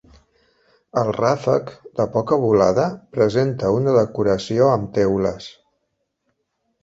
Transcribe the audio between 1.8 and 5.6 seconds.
de poca volada, presenta una decoració amb teules.